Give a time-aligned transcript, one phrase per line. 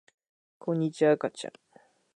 [0.57, 1.53] こんにちは、あかちゃん